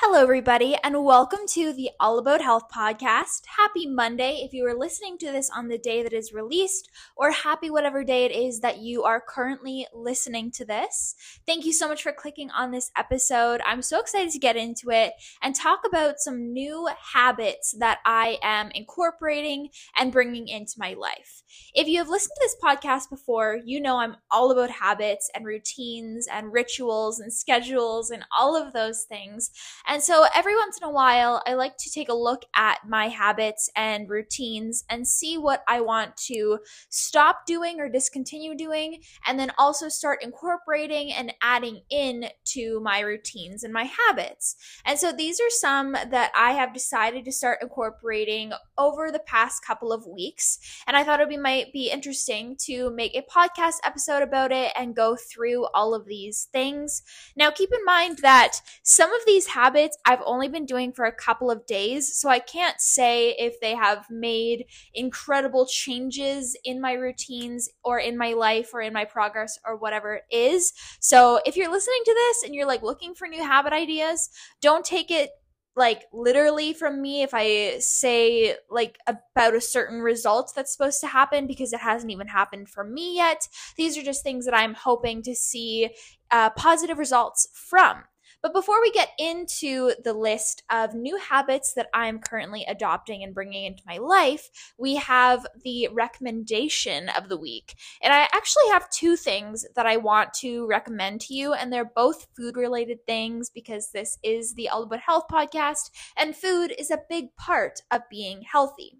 [0.00, 3.42] Hello, everybody, and welcome to the All About Health podcast.
[3.56, 7.32] Happy Monday if you are listening to this on the day that is released, or
[7.32, 11.16] happy whatever day it is that you are currently listening to this.
[11.46, 13.60] Thank you so much for clicking on this episode.
[13.66, 18.38] I'm so excited to get into it and talk about some new habits that I
[18.40, 21.42] am incorporating and bringing into my life.
[21.74, 25.44] If you have listened to this podcast before, you know I'm all about habits and
[25.44, 29.50] routines and rituals and schedules and all of those things.
[29.88, 33.08] And so every once in a while, I like to take a look at my
[33.08, 36.58] habits and routines and see what I want to
[36.90, 43.00] stop doing or discontinue doing, and then also start incorporating and adding in to my
[43.00, 44.56] routines and my habits.
[44.84, 49.64] And so these are some that I have decided to start incorporating over the past
[49.64, 50.58] couple of weeks.
[50.86, 54.94] And I thought it might be interesting to make a podcast episode about it and
[54.94, 57.02] go through all of these things.
[57.36, 61.04] Now, keep in mind that some of these habits habits I've only been doing for
[61.04, 66.80] a couple of days, so I can't say if they have made incredible changes in
[66.80, 70.72] my routines or in my life or in my progress or whatever it is.
[71.00, 74.30] So if you're listening to this and you're like looking for new habit ideas,
[74.60, 75.30] don't take it
[75.76, 81.06] like literally from me if I say like about a certain result that's supposed to
[81.06, 83.46] happen because it hasn't even happened for me yet.
[83.76, 85.90] These are just things that I'm hoping to see
[86.32, 88.02] uh, positive results from.
[88.42, 93.34] But before we get into the list of new habits that I'm currently adopting and
[93.34, 97.74] bringing into my life, we have the recommendation of the week.
[98.00, 101.84] And I actually have two things that I want to recommend to you, and they're
[101.84, 106.90] both food related things because this is the All About Health podcast, and food is
[106.90, 108.98] a big part of being healthy.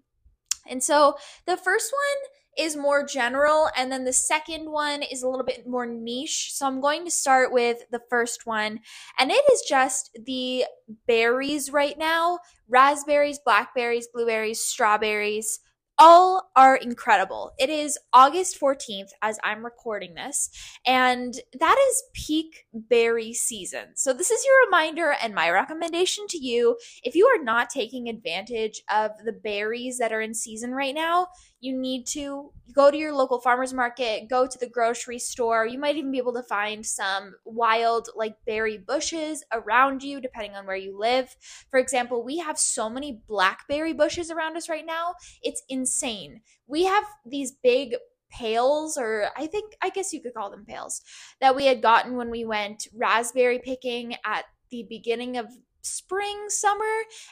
[0.67, 5.27] And so the first one is more general, and then the second one is a
[5.29, 6.51] little bit more niche.
[6.53, 8.81] So I'm going to start with the first one,
[9.17, 10.65] and it is just the
[11.07, 15.59] berries right now raspberries, blackberries, blueberries, strawberries
[15.99, 17.51] all are incredible.
[17.59, 20.49] It is August 14th as I'm recording this,
[20.87, 23.95] and that is peak berry season.
[23.95, 26.77] So, this is your reminder and my recommendation to you.
[27.03, 31.27] If you are not taking advantage of the berries that are in season right now,
[31.61, 35.65] you need to go to your local farmers market, go to the grocery store.
[35.65, 40.55] You might even be able to find some wild, like berry bushes around you, depending
[40.55, 41.35] on where you live.
[41.69, 45.15] For example, we have so many blackberry bushes around us right now.
[45.41, 46.41] It's insane.
[46.67, 47.95] We have these big
[48.31, 51.01] pails, or I think, I guess you could call them pails,
[51.41, 55.47] that we had gotten when we went raspberry picking at the beginning of
[55.81, 56.85] spring, summer.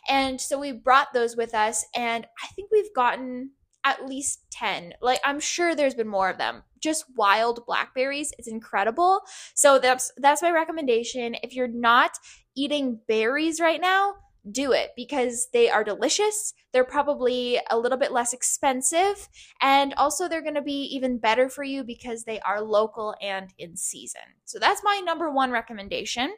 [0.10, 3.52] And so we brought those with us, and I think we've gotten
[3.88, 4.94] at least 10.
[5.02, 6.64] Like I'm sure there's been more of them.
[6.82, 8.34] Just wild blackberries.
[8.38, 9.22] It's incredible.
[9.56, 11.36] So that's that's my recommendation.
[11.42, 12.12] If you're not
[12.56, 14.16] eating berries right now,
[14.52, 16.54] do it because they are delicious.
[16.74, 19.30] They're probably a little bit less expensive
[19.62, 23.54] and also they're going to be even better for you because they are local and
[23.58, 24.22] in season.
[24.46, 26.34] So that's my number 1 recommendation.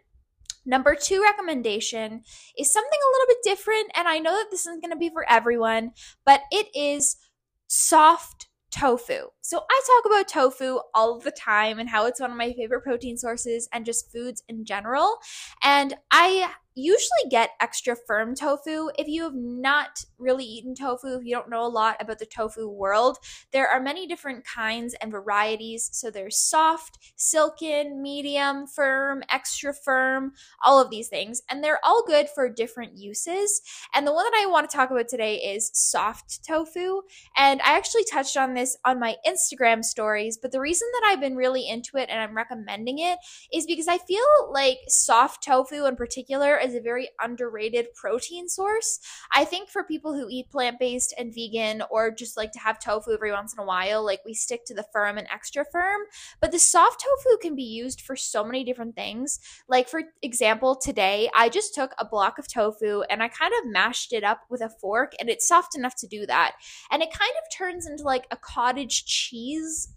[0.65, 2.21] Number two recommendation
[2.57, 5.09] is something a little bit different, and I know that this isn't going to be
[5.09, 5.91] for everyone,
[6.25, 7.15] but it is
[7.69, 9.29] soft tofu.
[9.49, 12.83] So I talk about tofu all the time and how it's one of my favorite
[12.83, 15.17] protein sources and just foods in general.
[15.63, 18.89] And I usually get extra firm tofu.
[18.97, 22.27] If you have not really eaten tofu, if you don't know a lot about the
[22.27, 23.17] tofu world,
[23.51, 25.89] there are many different kinds and varieties.
[25.91, 30.33] So there's soft, silken, medium, firm, extra firm,
[30.63, 31.41] all of these things.
[31.49, 33.61] And they're all good for different uses.
[33.93, 37.01] And the one that I want to talk about today is soft tofu.
[37.35, 39.38] And I actually touched on this on my Instagram
[39.83, 43.19] stories, but the reason that I've been really into it and I'm recommending it
[43.53, 48.99] is because I feel like soft tofu in particular is a very underrated protein source.
[49.33, 52.79] I think for people who eat plant based and vegan or just like to have
[52.79, 56.01] tofu every once in a while, like we stick to the firm and extra firm.
[56.41, 59.39] But the soft tofu can be used for so many different things.
[59.67, 63.71] Like, for example, today I just took a block of tofu and I kind of
[63.71, 66.53] mashed it up with a fork, and it's soft enough to do that.
[66.91, 69.18] And it kind of turns into like a cottage cheese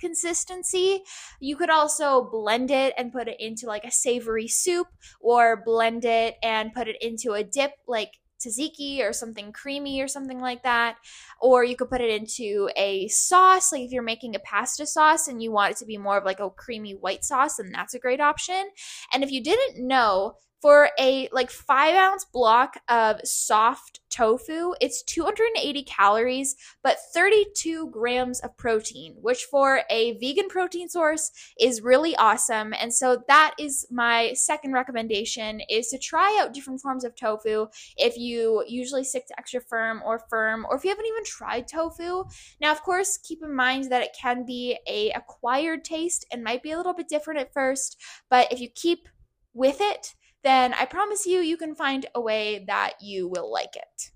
[0.01, 1.03] consistency.
[1.41, 4.89] You could also blend it and put it into like a savory soup
[5.21, 10.09] or blend it and put it into a dip like tzatziki or something creamy or
[10.09, 10.97] something like that.
[11.41, 15.29] Or you could put it into a sauce, like if you're making a pasta sauce
[15.29, 17.95] and you want it to be more of like a creamy white sauce, then that's
[17.95, 18.71] a great option.
[19.13, 25.03] And if you didn't know, for a like five ounce block of soft tofu, it's
[25.03, 26.55] 280 calories,
[26.85, 32.73] but 32 grams of protein, which for a vegan protein source is really awesome.
[32.79, 37.67] And so that is my second recommendation is to try out different forms of tofu
[37.97, 41.67] if you usually stick to extra firm or firm, or if you haven't even tried
[41.67, 42.23] tofu.
[42.61, 46.63] Now, of course, keep in mind that it can be a acquired taste and might
[46.63, 48.01] be a little bit different at first,
[48.31, 49.09] but if you keep
[49.55, 50.15] with it,
[50.45, 54.12] then I promise you, you can find a way that you will like it.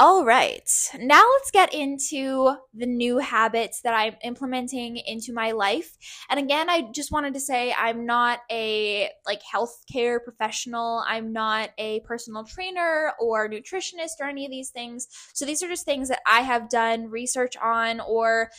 [0.00, 0.68] All right,
[0.98, 5.96] now let's get into the new habits that I'm implementing into my life.
[6.28, 11.04] And again, I just wanted to say I'm not a like healthcare professional.
[11.06, 15.06] I'm not a personal trainer or nutritionist or any of these things.
[15.32, 18.50] So these are just things that I have done research on or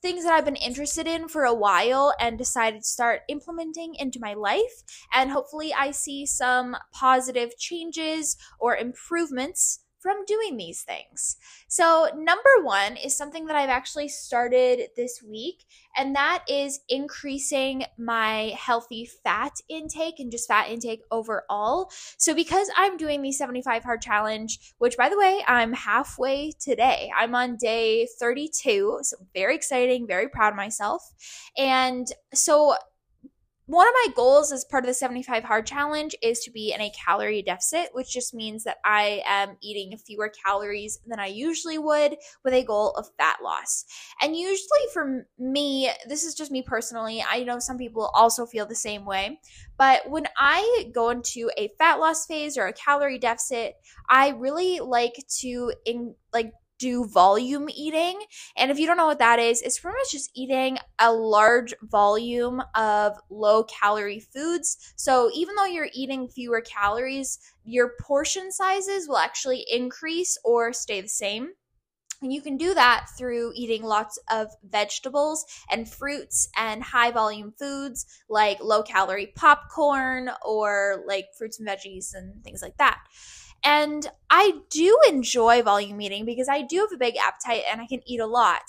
[0.00, 4.20] things that I've been interested in for a while and decided to start implementing into
[4.20, 4.82] my life.
[5.12, 11.36] And hopefully I see some positive changes or improvements from doing these things.
[11.68, 15.64] So, number one is something that I've actually started this week,
[15.96, 21.90] and that is increasing my healthy fat intake and just fat intake overall.
[22.18, 27.10] So, because I'm doing the 75 hard challenge, which by the way, I'm halfway today,
[27.16, 31.02] I'm on day 32, so very exciting, very proud of myself.
[31.56, 32.74] And so,
[33.72, 36.80] one of my goals as part of the 75 hard challenge is to be in
[36.82, 41.78] a calorie deficit, which just means that I am eating fewer calories than I usually
[41.78, 43.86] would with a goal of fat loss.
[44.20, 48.66] And usually for me, this is just me personally, I know some people also feel
[48.66, 49.40] the same way,
[49.78, 53.76] but when I go into a fat loss phase or a calorie deficit,
[54.10, 56.52] I really like to in like
[56.82, 58.20] do volume eating.
[58.56, 61.74] And if you don't know what that is, it's pretty much just eating a large
[61.82, 64.92] volume of low calorie foods.
[64.96, 71.00] So even though you're eating fewer calories, your portion sizes will actually increase or stay
[71.00, 71.50] the same.
[72.20, 77.52] And you can do that through eating lots of vegetables and fruits and high volume
[77.56, 82.98] foods like low calorie popcorn or like fruits and veggies and things like that.
[83.64, 87.86] And I do enjoy volume eating because I do have a big appetite and I
[87.86, 88.62] can eat a lot.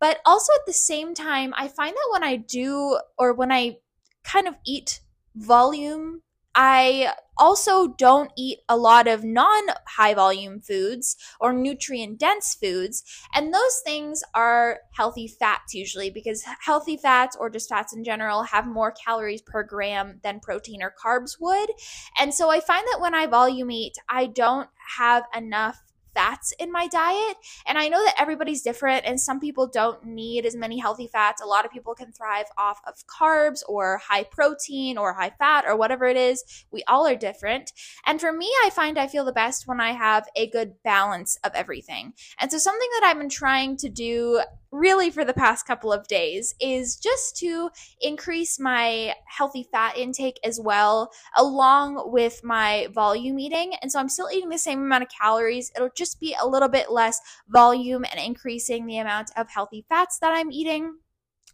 [0.00, 3.78] But also at the same time, I find that when I do or when I
[4.24, 5.00] kind of eat
[5.34, 6.22] volume
[6.54, 13.04] I also don't eat a lot of non high volume foods or nutrient dense foods.
[13.34, 18.42] And those things are healthy fats usually because healthy fats or just fats in general
[18.42, 21.70] have more calories per gram than protein or carbs would.
[22.18, 25.80] And so I find that when I volume eat, I don't have enough
[26.18, 27.36] fats in my diet.
[27.64, 31.40] And I know that everybody's different, and some people don't need as many healthy fats.
[31.40, 35.64] A lot of people can thrive off of carbs or high protein or high fat
[35.64, 36.42] or whatever it is.
[36.72, 37.70] We all are different.
[38.04, 41.38] And for me, I find I feel the best when I have a good balance
[41.44, 42.14] of everything.
[42.40, 46.06] And so, something that I've been trying to do really for the past couple of
[46.08, 47.70] days is just to
[48.00, 53.74] increase my healthy fat intake as well, along with my volume eating.
[53.80, 55.70] And so I'm still eating the same amount of calories.
[55.74, 60.18] It'll just be a little bit less volume and increasing the amount of healthy fats
[60.20, 60.94] that I'm eating.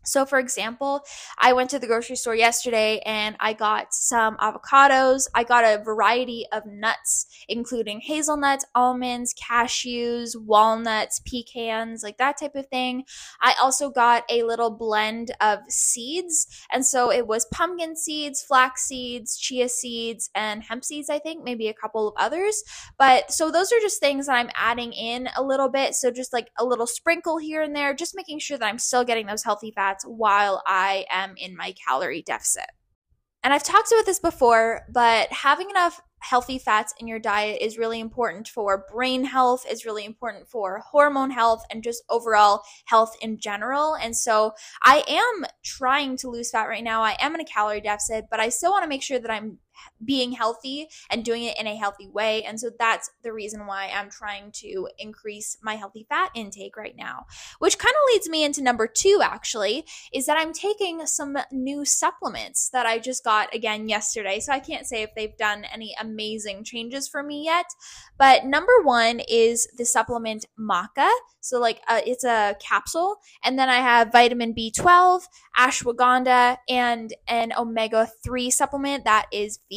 [0.04, 1.04] So, for example,
[1.38, 5.26] I went to the grocery store yesterday and I got some avocados.
[5.34, 12.54] I got a variety of nuts, including hazelnuts, almonds, cashews, walnuts, pecans, like that type
[12.54, 13.04] of thing.
[13.40, 16.46] I also got a little blend of seeds.
[16.70, 21.44] And so it was pumpkin seeds, flax seeds, chia seeds, and hemp seeds, I think,
[21.44, 22.62] maybe a couple of others.
[22.98, 25.94] But so those are just things that I'm adding in a little bit.
[25.94, 29.04] So, just like a little sprinkle here and there, just making sure that I'm still
[29.04, 32.66] getting those healthy fats while I am in my calorie deficit.
[33.42, 37.76] And I've talked about this before, but having enough healthy fats in your diet is
[37.76, 43.14] really important for brain health, is really important for hormone health, and just overall health
[43.20, 43.94] in general.
[43.94, 47.02] And so I am trying to lose fat right now.
[47.02, 49.58] I am in a calorie deficit, but I still want to make sure that I'm
[50.04, 52.42] being healthy and doing it in a healthy way.
[52.44, 56.96] And so that's the reason why I'm trying to increase my healthy fat intake right
[56.96, 57.26] now.
[57.58, 61.84] Which kind of leads me into number two, actually, is that I'm taking some new
[61.84, 64.40] supplements that I just got again yesterday.
[64.40, 67.66] So I can't say if they've done any amazing changes for me yet.
[68.18, 71.10] But number one is the supplement Maca.
[71.40, 73.16] So, like, uh, it's a capsule.
[73.44, 75.24] And then I have vitamin B12,
[75.58, 79.73] ashwagandha, and an omega 3 supplement that is vegan.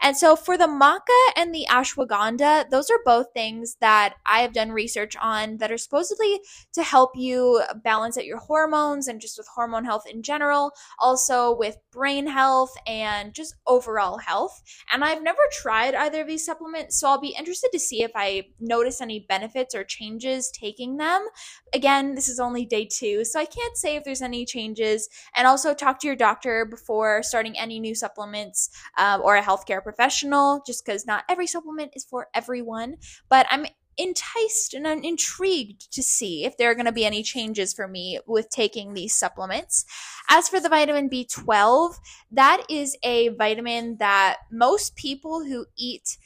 [0.00, 1.00] And so for the maca
[1.36, 5.78] and the ashwagandha, those are both things that I have done research on that are
[5.78, 6.40] supposedly
[6.74, 11.56] to help you balance out your hormones and just with hormone health in general, also
[11.56, 14.62] with brain health and just overall health.
[14.92, 18.12] And I've never tried either of these supplements, so I'll be interested to see if
[18.14, 21.26] I notice any benefits or changes taking them.
[21.72, 25.08] Again, this is only day two, so I can't say if there's any changes.
[25.34, 28.70] And also talk to your doctor before starting any new supplements
[29.04, 32.96] um, or a healthcare professional, just because not every supplement is for everyone.
[33.28, 37.22] But I'm enticed and I'm intrigued to see if there are going to be any
[37.22, 39.84] changes for me with taking these supplements.
[40.28, 41.94] As for the vitamin B12,
[42.32, 46.16] that is a vitamin that most people who eat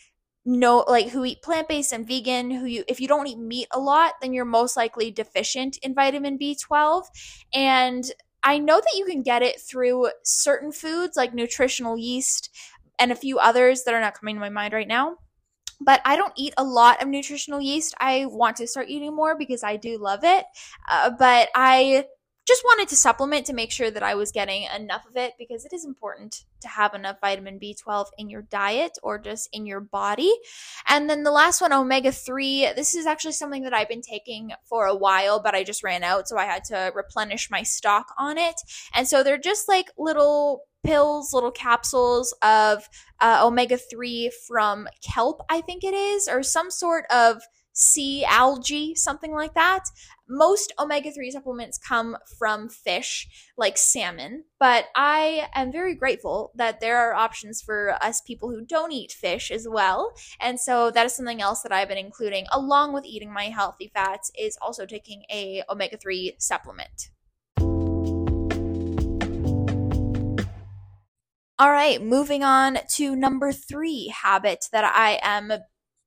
[0.44, 3.78] no like who eat plant-based and vegan who you if you don't eat meat a
[3.78, 7.04] lot then you're most likely deficient in vitamin B12
[7.52, 8.10] and
[8.48, 12.48] I know that you can get it through certain foods like nutritional yeast
[12.98, 15.16] and a few others that are not coming to my mind right now
[15.80, 17.94] but I don't eat a lot of nutritional yeast.
[18.00, 20.44] I want to start eating more because I do love it.
[20.90, 22.06] Uh, but I
[22.48, 25.66] just wanted to supplement to make sure that I was getting enough of it because
[25.66, 29.80] it is important to have enough vitamin B12 in your diet or just in your
[29.80, 30.32] body.
[30.88, 32.72] And then the last one, omega 3.
[32.74, 36.02] This is actually something that I've been taking for a while, but I just ran
[36.02, 36.26] out.
[36.26, 38.56] So I had to replenish my stock on it.
[38.94, 42.88] And so they're just like little pills, little capsules of
[43.20, 47.42] uh, omega 3 from kelp, I think it is, or some sort of
[47.78, 49.84] sea algae, something like that.
[50.28, 56.80] Most omega 3 supplements come from fish like salmon, but I am very grateful that
[56.80, 60.12] there are options for us people who don't eat fish as well.
[60.40, 63.90] And so that is something else that I've been including along with eating my healthy
[63.94, 67.10] fats is also taking a omega 3 supplement.
[71.60, 75.52] All right, moving on to number three habit that I am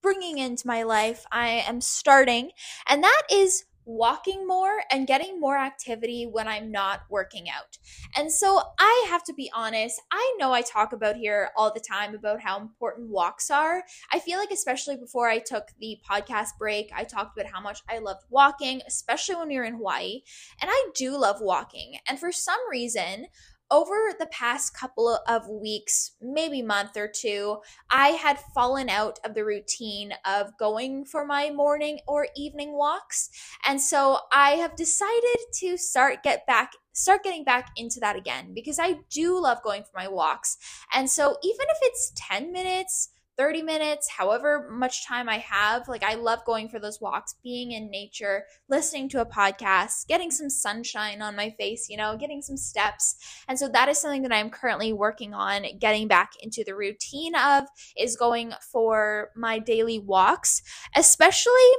[0.02, 1.26] bringing into my life.
[1.32, 2.52] I am starting,
[2.88, 7.78] and that is walking more and getting more activity when I'm not working out.
[8.16, 11.80] And so I have to be honest, I know I talk about here all the
[11.80, 13.84] time about how important walks are.
[14.12, 17.82] I feel like, especially before I took the podcast break, I talked about how much
[17.90, 20.22] I loved walking, especially when we were in Hawaii.
[20.62, 21.98] And I do love walking.
[22.08, 23.28] And for some reason,
[23.72, 27.58] over the past couple of weeks, maybe month or two,
[27.90, 33.30] I had fallen out of the routine of going for my morning or evening walks.
[33.66, 38.54] And so I have decided to start get back start getting back into that again
[38.54, 40.58] because I do love going for my walks.
[40.94, 43.10] And so even if it's 10 minutes,
[43.42, 45.88] 30 minutes, however much time I have.
[45.88, 50.30] Like, I love going for those walks, being in nature, listening to a podcast, getting
[50.30, 53.16] some sunshine on my face, you know, getting some steps.
[53.48, 57.34] And so, that is something that I'm currently working on getting back into the routine
[57.34, 57.64] of,
[57.98, 60.62] is going for my daily walks,
[60.96, 61.72] especially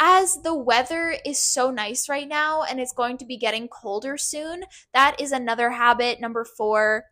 [0.00, 4.16] as the weather is so nice right now and it's going to be getting colder
[4.16, 6.22] soon, that is another habit.
[6.22, 7.04] Number four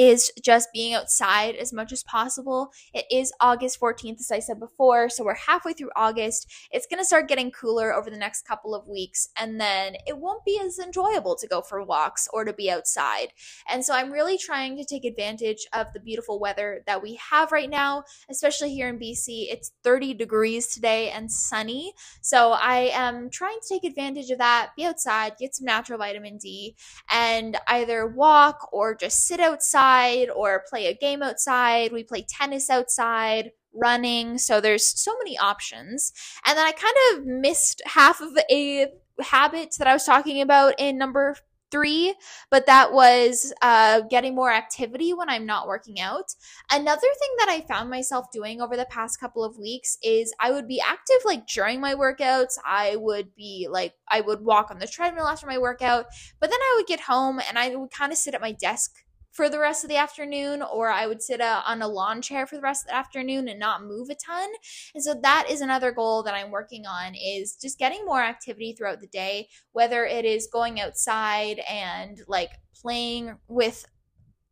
[0.00, 2.72] is just being outside as much as possible.
[2.94, 6.50] It is August 14th, as I said before, so we're halfway through August.
[6.70, 10.16] It's going to start getting cooler over the next couple of weeks, and then it
[10.16, 13.34] won't be as enjoyable to go for walks or to be outside.
[13.68, 17.52] And so I'm really trying to take advantage of the beautiful weather that we have
[17.52, 19.52] right now, especially here in BC.
[19.52, 21.92] It's 30 degrees today and sunny.
[22.22, 26.38] So I am trying to take advantage of that, be outside, get some natural vitamin
[26.38, 26.74] D,
[27.10, 31.92] and either walk or just sit outside outside or play a game outside.
[31.92, 34.38] We play tennis outside, running.
[34.38, 36.12] So there's so many options.
[36.46, 38.88] And then I kind of missed half of a
[39.20, 41.36] habit that I was talking about in number
[41.70, 42.14] three,
[42.50, 46.34] but that was uh, getting more activity when I'm not working out.
[46.68, 50.50] Another thing that I found myself doing over the past couple of weeks is I
[50.50, 52.54] would be active like during my workouts.
[52.66, 56.06] I would be like, I would walk on the treadmill after my workout,
[56.40, 58.90] but then I would get home and I would kind of sit at my desk
[59.32, 62.46] for the rest of the afternoon, or I would sit uh, on a lawn chair
[62.46, 64.48] for the rest of the afternoon and not move a ton.
[64.94, 68.72] And so that is another goal that I'm working on is just getting more activity
[68.72, 73.86] throughout the day, whether it is going outside and like playing with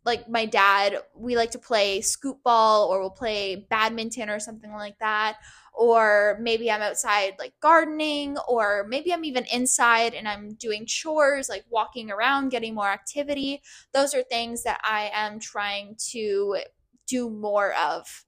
[0.09, 4.73] like my dad, we like to play scoop ball or we'll play badminton or something
[4.73, 5.37] like that
[5.79, 11.49] or maybe I'm outside like gardening, or maybe I'm even inside and I'm doing chores,
[11.49, 13.63] like walking around, getting more activity.
[13.95, 16.59] Those are things that I am trying to
[17.07, 18.25] do more of.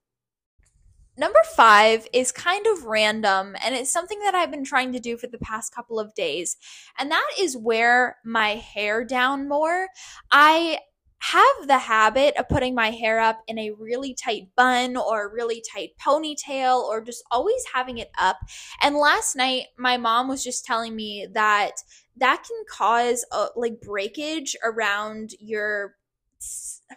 [1.17, 5.17] Number five is kind of random, and it's something that I've been trying to do
[5.17, 6.55] for the past couple of days,
[6.97, 9.87] and that is wear my hair down more.
[10.31, 10.79] I
[11.21, 15.31] have the habit of putting my hair up in a really tight bun or a
[15.31, 18.37] really tight ponytail or just always having it up.
[18.81, 21.73] And last night, my mom was just telling me that
[22.17, 25.95] that can cause a, like breakage around your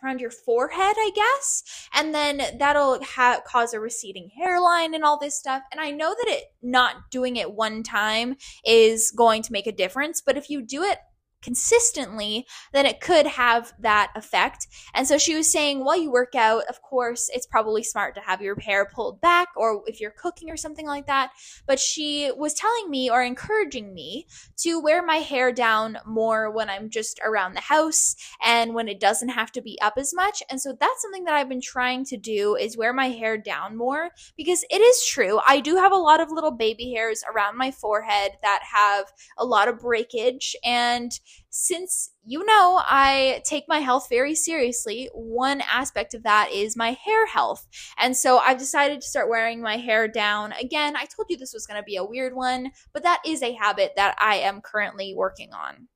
[0.03, 1.63] around your forehead, I guess.
[1.93, 5.63] And then that'll ha- cause a receding hairline and all this stuff.
[5.71, 9.73] And I know that it not doing it one time is going to make a
[9.73, 10.99] difference, but if you do it
[11.45, 14.67] consistently, then it could have that effect.
[14.95, 18.23] And so she was saying, while you work out, of course, it's probably smart to
[18.23, 21.31] have your hair pulled back or if you're cooking or something like that.
[21.67, 24.27] But she was telling me or encouraging me
[24.59, 28.99] to wear my hair down more when I'm just around the house and when it
[28.99, 30.43] doesn't have to be up as much.
[30.49, 33.77] And so that's something that I've been trying to do is wear my hair down
[33.77, 35.41] more because it is true.
[35.47, 39.45] I do have a lot of little baby hairs around my forehead that have a
[39.45, 41.13] lot of breakage and
[41.51, 46.93] since you know I take my health very seriously, one aspect of that is my
[46.93, 47.67] hair health.
[47.99, 50.53] And so I've decided to start wearing my hair down.
[50.53, 53.43] Again, I told you this was going to be a weird one, but that is
[53.43, 55.89] a habit that I am currently working on.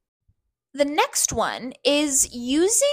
[0.75, 2.87] The next one is using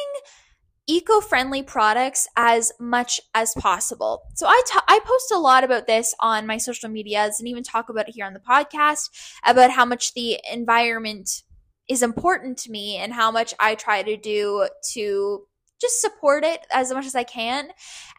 [0.87, 4.21] eco-friendly products as much as possible.
[4.35, 7.63] So I, t- I post a lot about this on my social medias and even
[7.63, 9.09] talk about it here on the podcast
[9.43, 11.41] about how much the environment
[11.87, 15.47] is important to me and how much I try to do to
[15.79, 17.69] just support it as much as I can.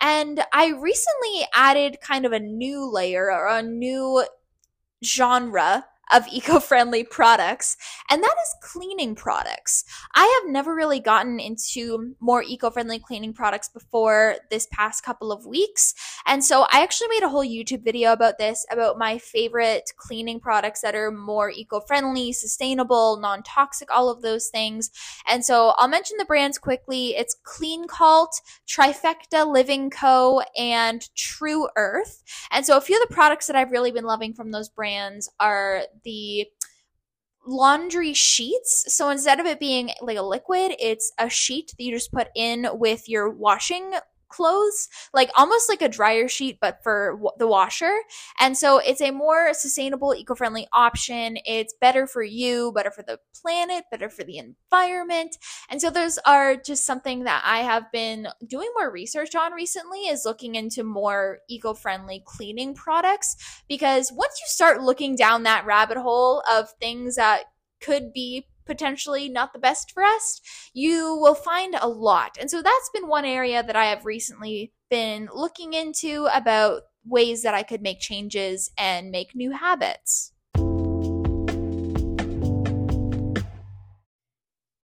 [0.00, 4.24] And I recently added kind of a new layer or a new
[5.04, 7.76] genre of eco-friendly products
[8.10, 9.84] and that is cleaning products.
[10.14, 15.46] I have never really gotten into more eco-friendly cleaning products before this past couple of
[15.46, 15.94] weeks
[16.26, 20.40] and so i actually made a whole youtube video about this about my favorite cleaning
[20.40, 24.90] products that are more eco-friendly sustainable non-toxic all of those things
[25.28, 27.16] and so i'll mention the brands quickly.
[27.16, 33.46] It's Cleancult trifecta living co and Tru Earth and so a few of the products
[33.46, 36.46] that i've really been loving from those brands are the
[37.46, 38.84] laundry sheets.
[38.88, 42.28] So instead of it being like a liquid, it's a sheet that you just put
[42.34, 43.92] in with your washing
[44.28, 47.94] clothes, like almost like a dryer sheet, but for w- the washer.
[48.40, 51.38] And so it's a more sustainable, eco friendly option.
[51.44, 55.36] It's better for you, better for the planet, better for the environment.
[55.68, 60.08] And so those are just something that I have been doing more research on recently
[60.08, 63.36] is looking into more eco friendly cleaning products.
[63.68, 67.44] Because once you start looking down that rabbit hole of things that
[67.80, 70.40] could be potentially not the best for us,
[70.72, 72.36] you will find a lot.
[72.40, 77.42] And so that's been one area that I have recently been looking into about ways
[77.42, 80.32] that I could make changes and make new habits.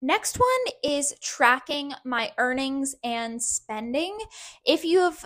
[0.05, 4.19] Next one is tracking my earnings and spending.
[4.67, 5.25] If you have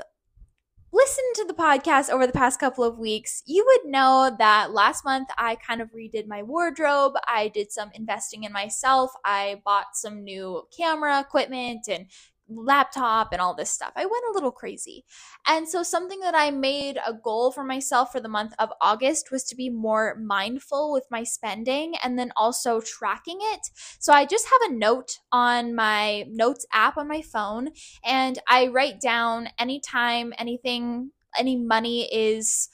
[0.93, 5.05] listened to the podcast over the past couple of weeks, you would know that last
[5.05, 7.15] month I kind of redid my wardrobe.
[7.27, 9.11] I did some investing in myself.
[9.25, 12.07] I bought some new camera equipment and
[12.49, 13.93] laptop and all this stuff.
[13.97, 15.05] I went a little crazy.
[15.47, 19.31] And so, something that I made a goal for myself for the month of August
[19.31, 23.69] was to be more mindful with my spending and then also tracking it.
[23.99, 27.71] So, I just have a note on my notes app on my phone
[28.05, 32.69] and I write down anytime anything, any money is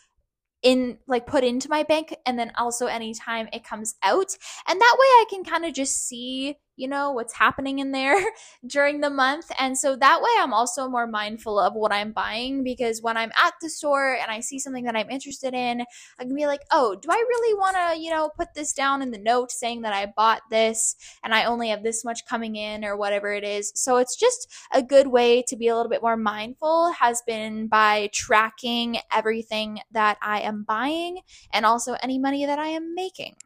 [0.62, 4.36] in like put into my bank and then also anytime it comes out
[4.68, 8.22] and that way i can kind of just see you know, what's happening in there
[8.66, 9.50] during the month.
[9.58, 13.32] And so that way I'm also more mindful of what I'm buying because when I'm
[13.42, 15.82] at the store and I see something that I'm interested in,
[16.18, 19.02] I can be like, oh, do I really want to, you know, put this down
[19.02, 22.56] in the note saying that I bought this and I only have this much coming
[22.56, 23.72] in or whatever it is.
[23.74, 27.66] So it's just a good way to be a little bit more mindful has been
[27.66, 31.20] by tracking everything that I am buying
[31.52, 33.36] and also any money that I am making.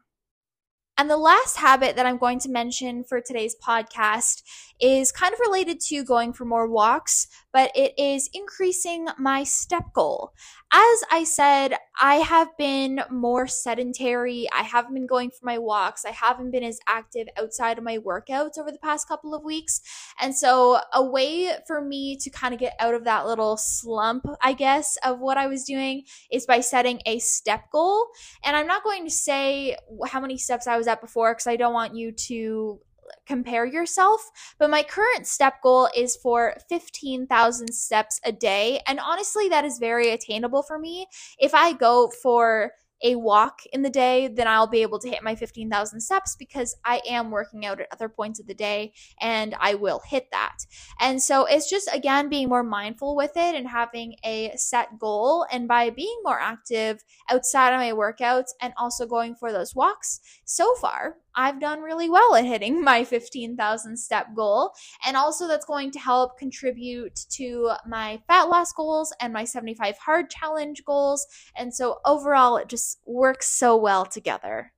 [0.99, 4.41] And the last habit that I'm going to mention for today's podcast
[4.79, 9.93] is kind of related to going for more walks, but it is increasing my step
[9.93, 10.33] goal.
[10.71, 14.47] As I said, I have been more sedentary.
[14.53, 16.03] I haven't been going for my walks.
[16.03, 19.79] I haven't been as active outside of my workouts over the past couple of weeks.
[20.19, 24.25] And so, a way for me to kind of get out of that little slump,
[24.41, 28.07] I guess, of what I was doing is by setting a step goal.
[28.43, 31.73] And I'm not going to say how many steps I was before because I don't
[31.73, 32.79] want you to
[33.25, 34.21] compare yourself.
[34.57, 38.81] But my current step goal is for 15,000 steps a day.
[38.87, 41.07] And honestly, that is very attainable for me.
[41.39, 42.71] If I go for
[43.03, 46.75] a walk in the day, then I'll be able to hit my 15,000 steps because
[46.83, 50.57] I am working out at other points of the day and I will hit that.
[50.99, 55.45] And so it's just, again, being more mindful with it and having a set goal.
[55.51, 60.19] And by being more active outside of my workouts and also going for those walks,
[60.45, 64.73] so far, I've done really well at hitting my 15,000 step goal.
[65.05, 69.97] And also, that's going to help contribute to my fat loss goals and my 75
[69.99, 71.25] hard challenge goals.
[71.55, 74.73] And so, overall, it just works so well together.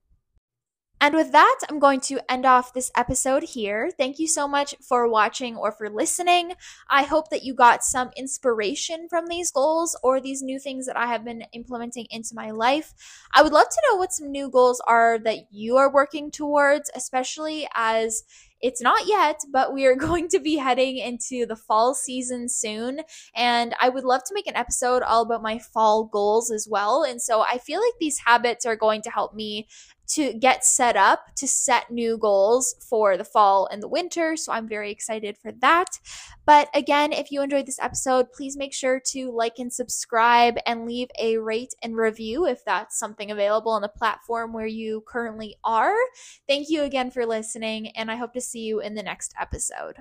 [1.02, 3.90] And with that, I'm going to end off this episode here.
[3.98, 6.54] Thank you so much for watching or for listening.
[6.90, 10.98] I hope that you got some inspiration from these goals or these new things that
[10.98, 12.94] I have been implementing into my life.
[13.34, 16.92] I would love to know what some new goals are that you are working towards,
[16.94, 18.24] especially as
[18.62, 23.02] it's not yet, but we are going to be heading into the fall season soon.
[23.36, 27.04] And I would love to make an episode all about my fall goals as well.
[27.04, 29.68] And so I feel like these habits are going to help me
[30.10, 34.36] to get set up to set new goals for the fall and the winter.
[34.36, 36.00] So I'm very excited for that.
[36.46, 40.86] But again, if you enjoyed this episode, please make sure to like and subscribe and
[40.86, 45.56] leave a rate and review if that's something available on the platform where you currently
[45.64, 45.96] are.
[46.48, 49.98] Thank you again for listening, and I hope to see you in the next episode.